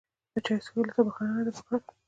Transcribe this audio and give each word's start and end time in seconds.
د 0.33 0.35
چای 0.45 0.59
څښلو 0.63 0.83
ته 0.95 0.99
بهانه 1.07 1.31
نه 1.37 1.41
ده 1.45 1.51
پکار. 1.57 1.81